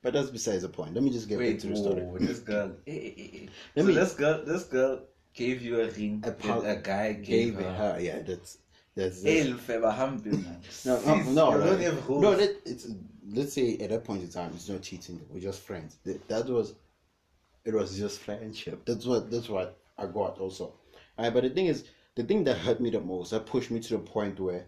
[0.03, 0.95] But that's besides the point.
[0.95, 2.03] Let me just get Wait, to the story.
[2.03, 2.73] whoa, this girl.
[2.87, 5.01] Let so me- this girl, this girl
[5.35, 6.23] gave you a ring.
[6.27, 7.73] A pal- a guy gave, Gave her.
[7.73, 8.21] her, yeah.
[8.23, 8.59] That's
[8.95, 9.23] that's.
[9.25, 10.27] Hampi,
[10.87, 12.23] no, no, no, you don't like- have rules.
[12.23, 12.35] no.
[12.37, 12.89] That, it's
[13.33, 15.21] let's say at that point in time, it's not cheating.
[15.31, 15.97] We're just friends.
[16.05, 16.75] That, that was,
[17.65, 18.85] it was just friendship.
[18.87, 20.75] That's what that's what I got also.
[21.19, 23.81] Alright, but the thing is, the thing that hurt me the most, that pushed me
[23.81, 24.67] to the point where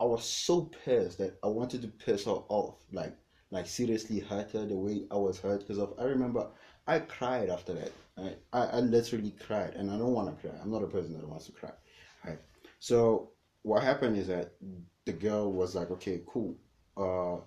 [0.00, 3.16] I was so pissed that I wanted to piss her off, like
[3.50, 5.60] like seriously hurt her the way I was hurt.
[5.60, 6.48] Because of I remember
[6.86, 7.92] I cried after that.
[8.16, 8.38] Right?
[8.52, 10.58] I I literally cried, and I don't want to cry.
[10.60, 11.72] I'm not a person that wants to cry.
[12.24, 12.38] Right.
[12.78, 14.52] So what happened is that
[15.04, 16.56] the girl was like, okay, cool.
[16.96, 17.40] Uh,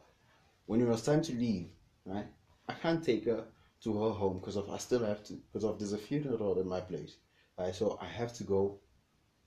[0.66, 1.70] when it was time to leave,
[2.06, 2.28] right?
[2.68, 3.46] I can't take her
[3.84, 6.66] to her home because of I still have to because of there's a funeral at
[6.66, 7.18] my place.
[7.72, 8.80] So I have to go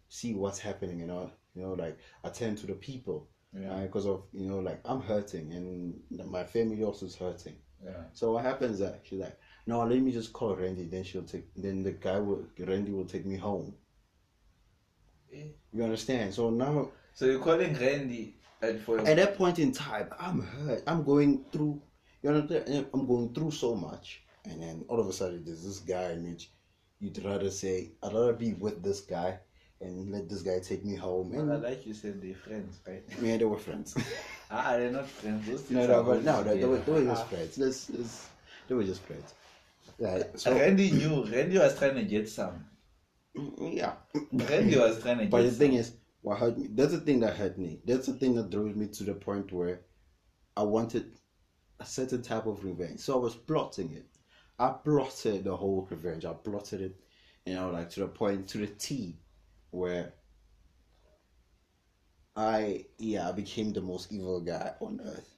[0.09, 1.01] see what's happening.
[1.01, 3.29] You know, you know, like attend to the people.
[3.53, 3.81] Yeah.
[3.81, 6.01] Because of you know, like I'm hurting and
[6.31, 7.57] my family also is hurting.
[7.85, 8.05] Yeah.
[8.13, 10.85] So what happens that she's like, no, let me just call Randy.
[10.85, 11.47] Then she'll take.
[11.57, 13.75] Then the guy will Randy will take me home.
[15.33, 15.49] Eh.
[15.73, 16.35] You understand?
[16.35, 20.83] So now So you're calling Randy and for at that point in time, I'm hurt.
[20.87, 21.83] I'm going through.
[22.23, 22.87] You understand?
[22.95, 26.51] I'm going through so much, and then all of a sudden, there's this guy, which
[27.05, 29.39] you'd rather say, I'd rather be with this guy
[29.81, 31.31] and let this guy take me home.
[31.33, 33.05] Well, And like you said, they're friends, right?
[33.23, 33.95] yeah, they were friends.
[34.51, 35.47] ah, they're not friends.
[35.47, 37.59] Those no, no, but no, they, they were, they were just friends.
[37.59, 38.29] Let's, let's,
[38.69, 39.35] they were just friends.
[39.99, 40.25] Right.
[40.35, 41.25] Ah, So Randy knew.
[41.25, 42.65] Randy was trying to get some.
[43.61, 43.95] yeah.
[44.33, 45.59] Randy was trying to get But the some.
[45.59, 47.81] thing is, what hurt me, that's the thing that hurt me.
[47.85, 49.83] That's the thing that drove me to the point where
[50.57, 51.13] I wanted
[51.81, 53.01] a certain type of revenge.
[53.01, 54.07] So I was plotting it.
[54.59, 56.25] I plotted the whole revenge.
[56.25, 57.01] I plotted it,
[57.47, 59.17] you know, like to the point, to the T,
[59.71, 60.15] where
[62.37, 65.37] I, yeah, I became the most evil guy on earth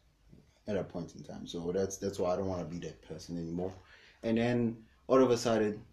[0.68, 1.46] at a point in time.
[1.46, 3.74] So that's that's why I don't want to be that person anymore.
[4.22, 5.84] And then all of a sudden,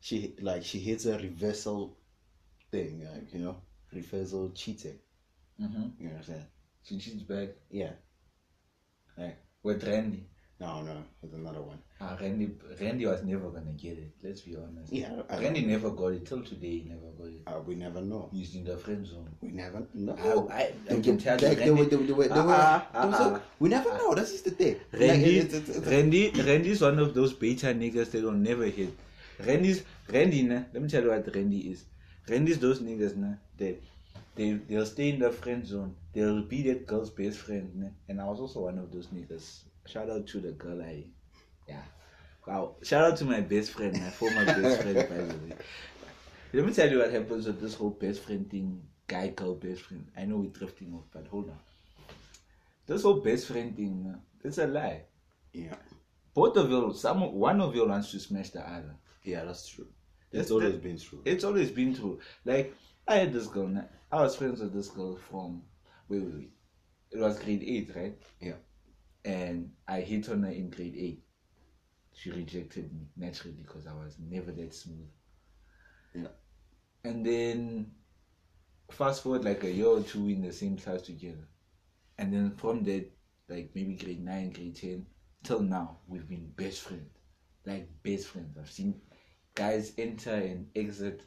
[0.00, 1.96] she like she hits a reversal
[2.70, 3.56] thing, like you know,
[3.92, 4.98] reversal cheating.
[5.60, 5.92] Mhm.
[6.00, 6.46] You understand?
[6.82, 7.94] She cheats back Yeah.
[9.18, 10.28] Like with Randy.
[10.58, 11.78] No, no, there's another one.
[12.00, 14.10] Ah, Randy, Randy was never gonna get it.
[14.22, 14.90] Let's be honest.
[14.90, 16.78] Yeah, I, Randy never got it till today.
[16.78, 17.42] He never got it.
[17.46, 18.30] uh, we never know.
[18.32, 19.28] He's in the friend zone.
[19.42, 20.48] We never know.
[20.50, 22.88] I, I, I can tell you, they Randy, they were- they were- they were- Ah,
[22.94, 24.14] ah, so- we never know.
[24.14, 24.76] This is the thing.
[24.92, 28.64] Like, Randy, it's- it's- it's- Randy, Randy's one of those beta niggas that will never
[28.64, 28.90] hit.
[29.46, 31.84] Randy's Randy, nah, let me tell you what Randy is.
[32.30, 33.76] Randy's those niggas, nah, that
[34.36, 35.94] they they'll stay in the friend zone.
[36.14, 37.88] They'll be that girl's best friend, nah.
[38.08, 39.64] And I was also one of those niggas.
[39.86, 41.04] Shout out to the girl I,
[41.68, 41.82] yeah.
[42.46, 42.76] Wow.
[42.82, 45.52] Shout out to my best friend, my former best friend, by the way.
[46.52, 49.82] Let me tell you what happens with this whole best friend thing, guy girl best
[49.82, 50.06] friend.
[50.16, 51.58] I know we're drifting off, but hold on.
[52.86, 55.02] This whole best friend thing, it's a lie
[55.52, 55.74] yeah,
[56.34, 58.94] both of you, some one of you wants to smash the other.
[59.24, 59.86] yeah, that's true.
[60.30, 61.22] That's It's always the- been true.
[61.24, 62.20] It's always been true.
[62.44, 62.74] Like
[63.08, 63.74] I had this girl.
[64.12, 65.62] I was friends with this girl from
[66.08, 66.50] wait, wait, wait.
[67.10, 68.16] It was grade eight, right?
[68.40, 68.52] Yeah.
[69.26, 71.24] And I hit on her in grade eight.
[72.14, 75.08] She rejected me naturally because I was never that smooth.
[76.14, 76.28] Yeah.
[77.04, 77.90] And then
[78.90, 81.48] fast forward like a year or two in the same class together.
[82.18, 83.10] And then from that,
[83.48, 85.06] like maybe grade nine, grade ten,
[85.42, 87.10] till now, we've been best friends.
[87.64, 88.56] Like best friends.
[88.56, 89.00] I've seen
[89.54, 91.22] guys enter and exit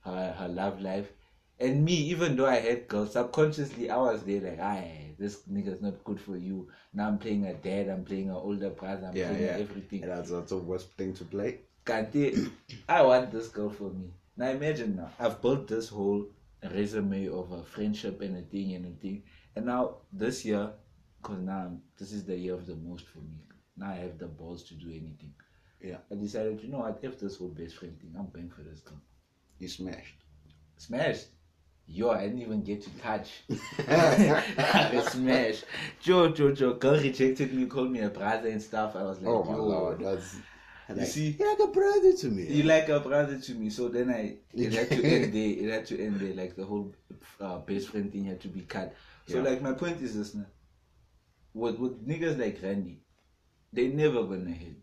[0.00, 1.12] her, her love life.
[1.60, 5.80] And me, even though I had girls, subconsciously I was there like, aye, this nigga's
[5.80, 6.68] not good for you.
[6.92, 9.56] Now I'm playing a dad, I'm playing an older brother, I'm Yeah, playing yeah.
[9.58, 10.02] everything.
[10.02, 11.60] And that's, a worst thing to play.
[11.86, 12.50] Kante,
[12.88, 14.10] I want this girl for me.
[14.36, 16.26] Now imagine now, I've built this whole
[16.74, 19.22] resume of a friendship and a thing and a thing.
[19.54, 20.70] And now this year,
[21.20, 23.38] because now this is the year of the most for me.
[23.76, 25.32] Now I have the balls to do anything.
[25.80, 25.98] Yeah.
[26.10, 28.80] I decided, you know what, if this whole best friend thing, I'm going for this
[28.80, 29.00] girl.
[29.58, 30.16] You smashed.
[30.76, 31.26] Smashed.
[31.92, 33.42] Yo, I didn't even get to touch.
[33.88, 35.64] I smashed.
[36.00, 38.96] Joe, Joe, Joe, girl rejected me, called me a brother and stuff.
[38.96, 40.36] I was like, oh my yo, lord, that's.
[40.94, 41.36] You see?
[41.38, 42.44] you're like a brother to me.
[42.44, 45.64] You like a brother to me, so then I it had to end there.
[45.66, 46.34] It had to end there.
[46.34, 46.94] Like the whole
[47.40, 48.94] uh, best friend thing had to be cut.
[49.26, 49.44] So Yeah.
[49.50, 50.46] like my point is this: now,
[51.54, 53.00] with with niggas like Randy,
[53.72, 54.76] they never gonna hit.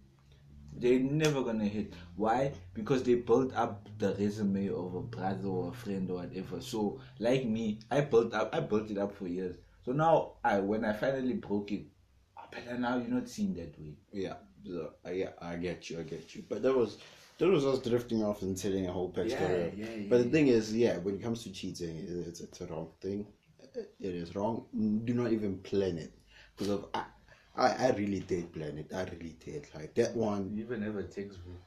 [0.79, 1.93] They never gonna hit.
[2.15, 2.53] Why?
[2.73, 6.61] Because they built up the resume of a brother or a friend or whatever.
[6.61, 8.49] So like me, I built up.
[8.53, 9.55] I built it up for years.
[9.85, 11.85] So now I when I finally broke it,
[12.37, 13.95] oh, but now you're not seen that way.
[14.11, 16.43] Yeah, so, uh, yeah, I get you, I get you.
[16.47, 16.97] But that was
[17.37, 19.77] that was us drifting off and telling a whole backstory.
[19.77, 22.61] Yeah, yeah, yeah, But the thing is, yeah, when it comes to cheating, it's, it's
[22.61, 23.25] a wrong thing.
[23.75, 24.65] It is wrong.
[25.05, 26.13] Do not even plan it
[26.55, 27.03] because of I,
[27.55, 28.93] I, I really did plan it.
[28.93, 29.67] I really did.
[29.75, 30.51] Like that one.
[30.53, 31.61] You even have a textbook.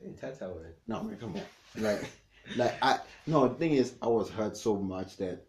[0.00, 0.78] Hey, that's how it.
[0.86, 1.82] No, man, come on.
[1.82, 2.10] Like,
[2.56, 3.48] like I no.
[3.48, 5.44] The thing is, I was hurt so much that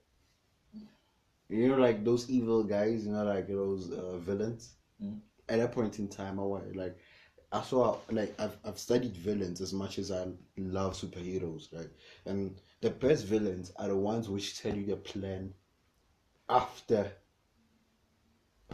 [1.50, 3.06] you know, like those evil guys.
[3.06, 4.76] You know, like those uh, villains.
[5.04, 5.20] Mm.
[5.48, 6.98] At that point in time, I was like,
[7.52, 11.74] I saw like I've I've studied villains as much as I love superheroes.
[11.74, 11.90] Like,
[12.26, 15.54] and the best villains are the ones which tell you the plan
[16.50, 17.12] after.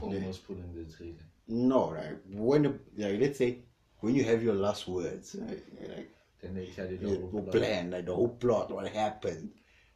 [0.01, 1.23] Almost pulling the trigger.
[1.47, 2.17] No, right?
[2.31, 2.63] When
[2.97, 3.59] like let's say
[3.99, 5.63] when you have your last words, right?
[5.89, 6.09] like
[6.41, 7.51] Then they tell you the whole plot.
[7.51, 9.51] plan, like the whole plot, what happened.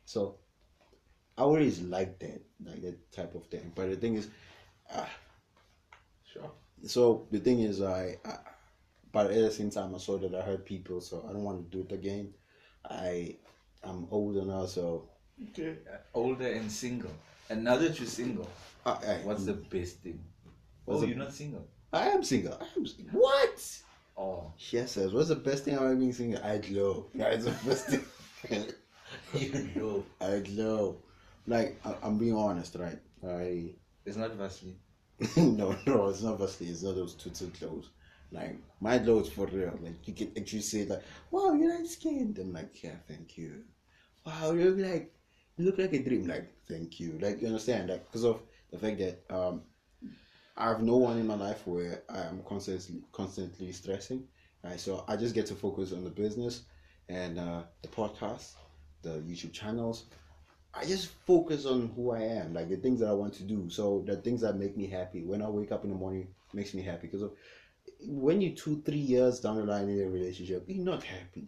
[0.06, 0.36] So
[1.38, 3.72] I always like that, like that type of thing.
[3.76, 4.30] But the thing is,
[4.94, 5.06] uh,
[6.34, 6.52] Sure.
[6.86, 8.38] so the thing is, I, I,
[9.12, 11.72] but at the same time, I saw that I hurt people, so I don't want
[11.72, 12.34] to do it again.
[12.90, 13.36] I
[13.84, 15.10] I'm older now, so
[15.50, 15.78] Okay.
[16.14, 17.12] Older and single.
[17.50, 18.50] And now that you're single,
[18.86, 20.20] I, I, what's the best thing?
[20.88, 21.68] Oh, the- you're not single.
[21.92, 22.54] I am single.
[22.62, 23.20] I am single.
[23.20, 23.80] What?
[24.18, 24.54] Oh, oh.
[24.72, 26.44] Yes, says, what's the best thing about being single?
[26.44, 27.08] I glow.
[27.16, 28.66] That's the best thing.
[29.34, 30.06] you know.
[30.22, 30.98] I glow.
[31.48, 33.00] Like I, I'm being honest, right?
[33.28, 33.72] I
[34.06, 34.78] It's not Vaseline.
[35.38, 36.72] no, no, it's not Vaseline.
[36.72, 37.90] It's not those tutu clothes.
[38.32, 39.78] Like my clothes for real.
[39.82, 43.64] Like you can actually say like, "Wow, you're light skinned." I'm like, "Yeah, thank you."
[44.26, 45.14] Wow, you look like
[45.58, 46.28] you look like a dream.
[46.28, 47.18] Like, thank you.
[47.20, 47.90] Like you understand?
[47.90, 49.64] Like because of the fact that um,
[50.56, 54.28] I have no one in my life where I am constantly constantly stressing.
[54.64, 56.64] Right, so I just get to focus on the business
[57.08, 58.56] and uh, the podcast,
[59.02, 60.06] the YouTube channels,
[60.74, 63.70] I just focus on who I am, like the things that I want to do.
[63.70, 65.24] So the things that make me happy.
[65.24, 67.30] When I wake up in the morning, makes me happy because
[68.06, 71.48] when you're two, three years down the line in a relationship, you're not happy.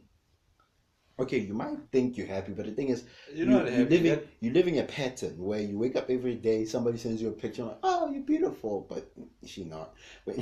[1.21, 3.03] Okay, you might think you're happy, but the thing is,
[3.33, 3.97] You're you- not you're happy.
[3.97, 7.31] living, you're living a pattern where you wake up every day, somebody sends you a
[7.31, 9.03] picture, like, oh, you're beautiful, but
[9.45, 9.93] she not.
[10.25, 10.37] But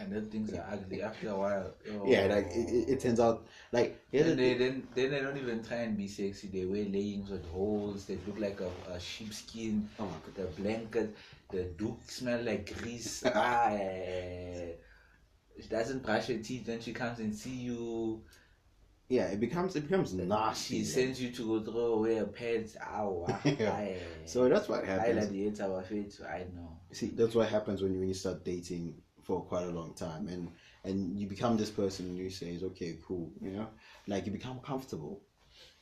[0.00, 1.70] And then things are ugly after a while.
[1.92, 2.06] Oh.
[2.12, 5.64] yeah, like it, it, turns out, like Then they, thing- then, then they don't even
[5.64, 6.46] try and be sexy.
[6.48, 8.04] They wear leggings with holes.
[8.04, 9.88] They look like a, a sheepskin.
[9.98, 10.34] oh my god.
[10.36, 11.16] The blanket,
[11.50, 13.24] the duke smell like grease.
[13.34, 14.72] ah, eh,
[15.60, 18.22] she doesn't brush her teeth when she comes and see you.
[19.08, 20.78] Yeah, it becomes it becomes nasty.
[20.78, 22.76] Like- sends you to go throw away pads.
[22.76, 23.24] Ow.
[23.28, 23.72] ah, Yeah.
[23.72, 23.98] ah, eh.
[24.26, 25.00] So that's what happens.
[25.00, 25.26] I happens.
[25.28, 26.20] gladiate our fate.
[26.28, 26.76] I know.
[26.92, 30.28] See, that's what happens when you when you start dating for quite a long time,
[30.28, 30.50] and
[30.84, 33.68] and you become this person, and you say, "Okay, cool," you know,
[34.06, 35.22] like you become comfortable.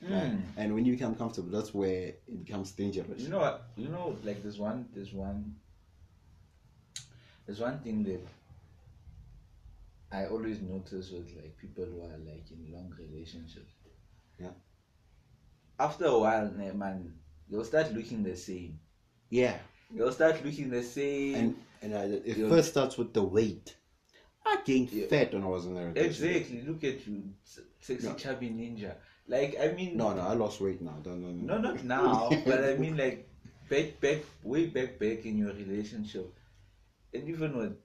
[0.00, 0.10] Right?
[0.32, 0.40] Mm.
[0.56, 3.20] And when you become comfortable, that's where it becomes dangerous.
[3.22, 3.68] You know what?
[3.76, 5.56] You know, like there's one, there's one,
[7.46, 8.20] there's one thing that
[10.12, 13.72] I always notice with like people who are like in long relationships.
[14.38, 14.50] Yeah.
[15.78, 17.12] After a while, man,
[17.50, 18.78] they'll start looking the same.
[19.30, 19.58] Yeah,
[19.90, 21.34] They'll start looking the same.
[21.34, 23.76] and and I, it You're- first starts with the weight.
[24.44, 25.06] I gained Yeah.
[25.08, 25.92] fat when I was in there.
[25.96, 26.62] exactly.
[26.62, 27.22] Look at you,
[27.80, 28.14] sexy No.
[28.14, 28.94] chubby ninja.
[29.28, 30.98] Like I mean, No, no, I lost weight now.
[31.02, 33.28] Don't, no, No, not now, but I mean like
[33.68, 36.32] back, back, way back, back in your relationship,
[37.12, 37.76] and even with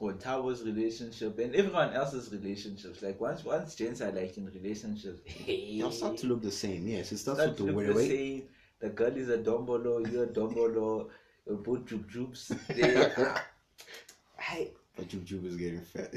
[0.00, 3.02] with Thabo's relationship and everyone else's relationships.
[3.02, 6.86] Like once, once gents are like in relationships, hey, They'll start to look the same.
[6.86, 8.08] Yes, it starts start to the look the weight.
[8.10, 8.42] same.
[8.80, 11.08] The girl is a dombolo, you're a dombolo,
[11.46, 11.88] you're both.
[12.68, 13.42] They are-
[14.38, 16.12] Hey, But Jub Jub is getting fat.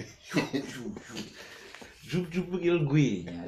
[2.08, 3.46] Jub Jub il gwenya.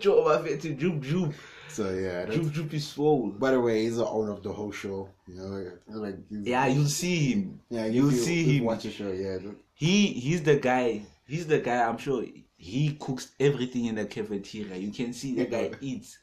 [0.00, 1.34] Joe bafethi Jub Jub.
[1.76, 2.24] So yeah.
[2.26, 3.28] Jub Jub is swole.
[3.44, 5.08] By the way, he's the owner of the whole show.
[5.28, 7.60] You know, like Yeah, you'll see him.
[7.68, 8.64] Yeah, you'll you- see you him.
[8.64, 9.38] Watch the show, yeah.
[9.74, 11.02] He he's the guy.
[11.26, 11.78] He's the guy.
[11.88, 12.24] I'm sure
[12.56, 14.76] he cooks everything in the cafeteria.
[14.76, 16.18] You can see the guy eats.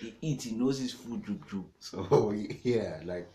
[0.00, 0.44] He eats.
[0.44, 1.22] He knows his food.
[1.26, 1.64] Jup.
[1.80, 3.28] So yeah, like,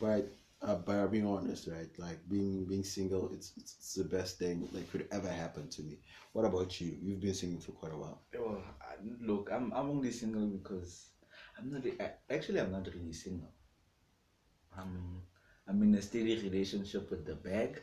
[0.00, 0.26] but
[0.64, 1.90] uh, but being honest, right?
[1.98, 5.82] Like being being single, it's, it's it's the best thing that could ever happen to
[5.82, 5.98] me.
[6.32, 6.96] What about you?
[7.02, 8.20] You've been single for quite a while.
[8.38, 11.10] Oh, I- look, I'm I'm only single because
[11.58, 13.52] I'm not I- actually I'm not really single.
[14.76, 15.22] I'm
[15.66, 17.80] I'm in a steady relationship with the bag.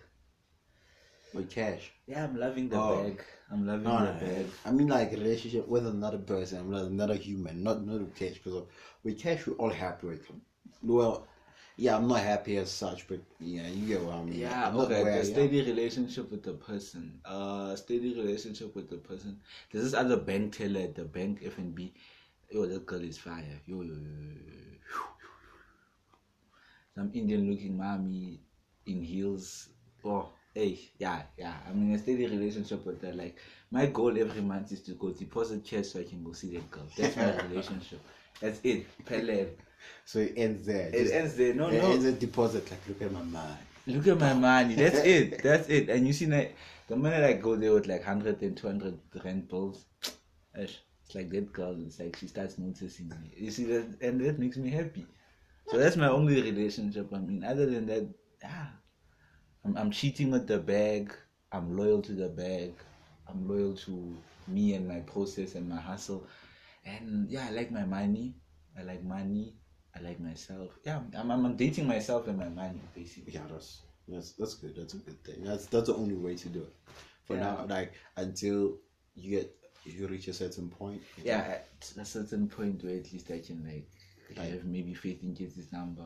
[1.34, 1.92] With cash.
[2.08, 3.04] Yeah, I'm loving the Oh.
[3.04, 3.24] bag.
[3.52, 4.48] I'm loving No, the no, bag.
[4.66, 8.40] I mean like relationship with another person, another another human, not not with cash.
[8.44, 8.68] Because
[9.04, 10.26] with cash, we're all happy with.
[10.82, 11.28] Well,
[11.78, 14.40] yeah, I'm not happy as such, but yeah, you get what I mean.
[14.40, 15.04] Yeah, I'm okay.
[15.04, 15.26] where I A am.
[15.26, 17.20] steady relationship with the person.
[17.26, 19.40] Uh, steady relationship with the person.
[19.72, 21.94] There's this other bank teller at the bank FNB.
[22.52, 23.60] Yo, that girl is fire.
[23.66, 25.02] Yo, yo, yo, yo.
[26.96, 28.40] Some Indian-looking mommy
[28.86, 29.70] in heels.
[30.04, 31.56] Oh, hey, yeah, yeah.
[31.68, 33.14] I'm in a steady relationship with her.
[33.14, 33.38] Like
[33.72, 36.70] my goal every month is to go deposit cash so I can go see that
[36.72, 36.88] girl.
[36.98, 38.02] That's my relationship.
[38.40, 38.86] That's it.
[39.06, 39.48] Pele.
[40.06, 40.88] So it ends there.
[40.90, 41.54] It Just- ends there.
[41.54, 41.92] No, no it no.
[41.92, 42.70] ends at deposit.
[42.70, 43.58] Like, look at my money.
[43.88, 44.76] Look at my money.
[44.76, 45.42] That's it.
[45.42, 45.90] That's it.
[45.90, 46.56] And you see, like,
[46.88, 49.86] the minute I go there with like 100 and 200 rand bills,
[50.54, 50.80] it's
[51.16, 51.76] like that girl.
[51.86, 53.32] It's like she starts noticing me.
[53.36, 55.06] You see that, and that makes me happy.
[55.70, 57.14] So that's my only relationship.
[57.14, 58.08] I mean, other than that,
[58.42, 58.68] yeah,
[59.66, 61.14] I'm, I'm cheating with the bag.
[61.52, 62.74] I'm loyal to the bag.
[63.30, 64.18] I'm loyal to
[64.48, 66.28] me and my process and my hustle.
[66.86, 68.36] And yeah, I like my money.
[68.78, 69.54] I like money.
[69.96, 70.70] I like myself.
[70.86, 73.34] Yeah, I'm, I'm, I'm dating myself and my money, basically.
[73.34, 74.76] Yeah, that's that's that's good.
[74.76, 75.44] That's a good thing.
[75.44, 76.74] That's that's the only way to do it.
[77.26, 77.42] For Yeah.
[77.44, 78.78] now, like until
[79.16, 81.02] you get you reach a certain point.
[81.24, 83.88] yeah at a certain point where at least i can like
[84.38, 86.04] Like- have maybe faith in kids number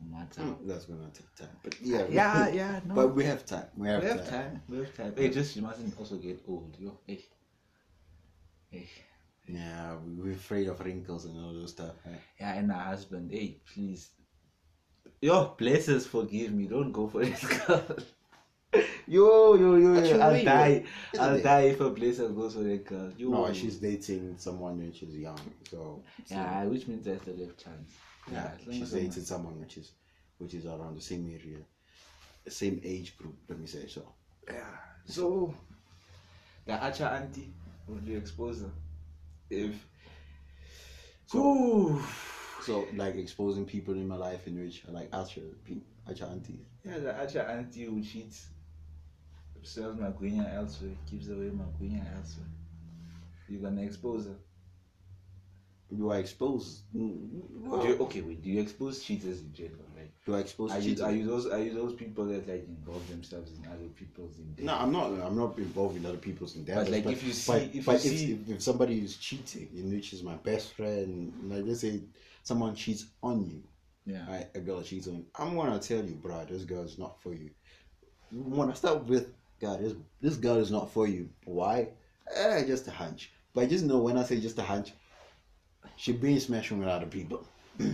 [0.00, 1.56] on know, that's gonna take time.
[1.62, 3.66] But yeah, yeah yeah no But we have time.
[3.76, 4.30] We have, we have time.
[4.30, 7.24] time we have time hey just you mustn't also get old yo hey
[8.72, 8.86] Eh,
[9.48, 11.94] Yeah, we- we're afraid of wrinkles and all those stuff.
[12.06, 12.20] Right?
[12.38, 14.10] Yeah, and her husband, hey, please.
[15.20, 16.66] Yo, blessers, forgive me.
[16.66, 17.84] Don't go for this girl.
[19.06, 20.18] yo, yo, yo, yo.
[20.20, 20.84] I'll die.
[21.18, 21.42] I'll it?
[21.42, 23.12] die if a blessers goes for that girl.
[23.16, 23.30] Yo.
[23.30, 25.38] No, she's dating someone when she's young,
[25.70, 27.92] so, so Yeah, which means there's still have chance.
[28.30, 29.92] yeah, long she's dating someone which is
[30.38, 31.58] which is around the same area,
[32.48, 33.36] same age group.
[33.48, 34.02] Let me say so.
[34.48, 34.76] Yeah.
[35.04, 35.54] So,
[36.66, 37.52] the achar auntie,
[37.86, 38.70] would you expose her?
[39.52, 39.86] If.
[41.34, 42.02] Ooh.
[42.62, 46.64] So like exposing people in my life in which like achar, pe- achar aunties.
[46.84, 48.46] Yeah, the achar auntie who cheats,
[49.62, 52.46] sells my Magwinya elsewhere, gives away my Magwinya elsewhere.
[53.48, 54.36] You're gonna expose her.
[55.96, 56.82] Do I expose?
[56.96, 57.28] mm,
[57.82, 58.42] Do you, okay, wait.
[58.42, 59.84] Do you expose cheaters in general?
[59.96, 61.04] Like, Do I expose are you cheating?
[61.04, 64.64] are you those are you those people that like involve themselves in other people's endeavors?
[64.64, 65.26] No, I'm not.
[65.26, 66.88] I'm not involved in other people's endeavors.
[66.88, 69.68] like, if you see- but, if but you if, see- if, if somebody is cheating,
[69.76, 72.00] in which is my best friend, like let's say
[72.42, 73.62] someone cheats on you,
[74.06, 74.26] Yeah.
[74.30, 74.46] right?
[74.54, 75.26] A girl cheats on you.
[75.34, 77.50] I'm gonna tell you, bro, this girl is not for you.
[78.30, 79.28] When I start with,
[79.60, 81.28] God, this this girl is not for you.
[81.44, 81.88] Why?
[82.34, 83.30] Eh, just a hunch.
[83.54, 84.92] But just know when I say just a hunch,
[85.96, 87.46] she been smashing with other people.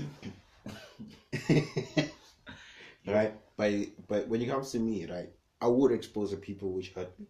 [3.07, 3.35] right?
[3.57, 3.73] But
[4.07, 5.31] but when it comes to me, right,
[5.61, 7.27] I would expose the people which hurt me.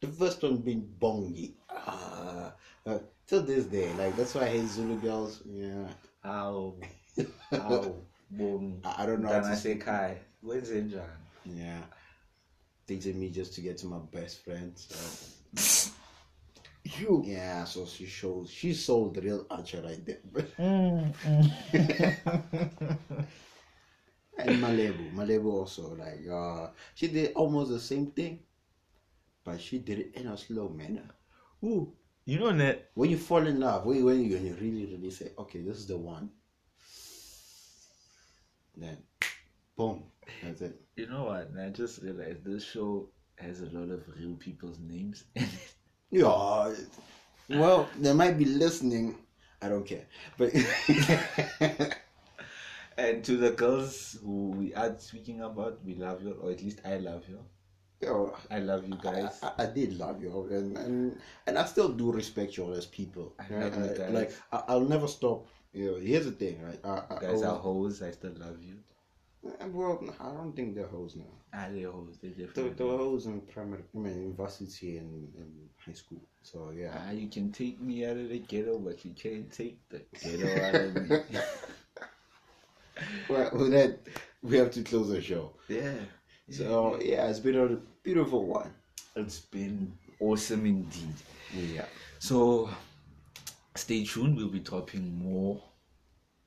[0.00, 1.52] The first one being Bongi.
[1.70, 2.52] Ah,
[2.86, 5.42] uh, till this day, like that's why I hate Zulu girls.
[5.46, 5.86] Yeah,
[6.22, 6.74] How?
[7.50, 7.94] How?
[8.30, 8.80] Boom.
[8.84, 9.28] I, I don't know.
[9.28, 10.18] How Then I to, say Kai.
[10.40, 11.04] Where's Injan?
[11.44, 11.82] yeah,
[12.86, 14.72] dated me just to get to my best friend.
[14.76, 15.90] So.
[16.98, 17.22] You.
[17.24, 20.20] Yeah, so she shows she sold the real achar right there.
[24.38, 28.40] and Malebu, Malebu also like uh she did almost the same thing,
[29.44, 31.08] but she did it in a slow manner.
[31.64, 31.92] Ooh.
[32.24, 34.86] You know that When you fall in love, when you, when you, when you really
[34.86, 36.30] really say, okay, this is the one,
[38.76, 38.98] then
[39.76, 40.04] boom,
[40.42, 40.80] that's it.
[40.96, 41.50] you know what?
[41.58, 45.24] I just realized this show has a lot of real people's names.
[46.10, 46.74] Yeah,
[47.48, 49.16] well, they might be listening.
[49.62, 50.06] I don't care,
[50.38, 50.50] but
[52.96, 56.80] and to the girls who we are speaking about, we love you, or at least
[56.84, 57.38] I love you.
[58.00, 59.38] yo, I love you guys.
[59.42, 62.72] I, I, I did love you, and, and and I still do respect you all
[62.74, 63.34] as people.
[63.38, 64.10] I love you Uh, guys.
[64.12, 65.46] Like I, I'll never stop.
[65.72, 66.80] You know, here's the thing, right?
[66.82, 68.02] I, guys I are will- hoes.
[68.02, 68.76] I still love you.
[69.42, 71.24] Well, I don't think they're hoes now.
[71.52, 72.18] Ah, they're hoes.
[72.22, 72.74] They They, definitely.
[72.74, 76.20] they were hoes in primary, I mean, university and, and high school.
[76.42, 76.94] So yeah.
[76.96, 80.64] Ah, you can take me out of the ghetto, but you can't take the ghetto
[80.66, 81.16] out of me.
[83.28, 83.98] Well, with that,
[84.42, 85.52] we have to close the show.
[85.68, 85.94] yeah.
[86.50, 88.72] So yeah, it's been a beautiful one.
[89.16, 91.14] It's been awesome indeed.
[91.54, 91.86] Yeah.
[92.18, 92.68] So
[93.76, 94.36] stay tuned.
[94.36, 95.62] We'll be dropping more.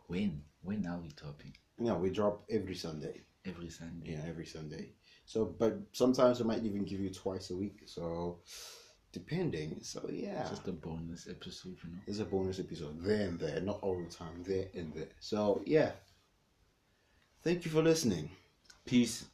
[0.08, 0.44] When?
[0.62, 1.54] When are we dropping?
[1.80, 3.22] Yeah, we drop every Sunday.
[3.46, 4.12] Every Sunday.
[4.12, 4.90] Yeah, every Sunday.
[5.26, 7.82] So, but sometimes we might even give you twice a week.
[7.86, 8.40] So,
[9.12, 9.80] depending.
[9.82, 12.00] So, yeah, Just a bonus episode, you know.
[12.08, 15.10] it's a bonus episode there and there, not all the time, there and there.
[15.20, 15.92] So, yeah.
[17.44, 18.30] Thank you for listening.
[18.86, 19.26] Peace.